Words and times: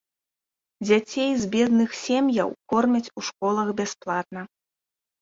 Дзяцей 0.87 1.31
з 1.43 1.51
бедных 1.57 1.89
сем'яў 2.05 2.49
кормяць 2.75 3.05
у 3.17 3.21
школах 3.31 3.67
бясплатна. 3.85 4.41